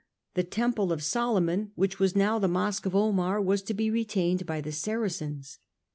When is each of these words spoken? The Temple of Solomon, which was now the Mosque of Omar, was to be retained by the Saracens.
The 0.33 0.43
Temple 0.43 0.91
of 0.91 1.03
Solomon, 1.03 1.73
which 1.75 1.99
was 1.99 2.15
now 2.15 2.39
the 2.39 2.47
Mosque 2.47 2.87
of 2.87 2.95
Omar, 2.95 3.39
was 3.39 3.61
to 3.61 3.75
be 3.75 3.91
retained 3.91 4.47
by 4.47 4.59
the 4.59 4.71
Saracens. 4.71 5.59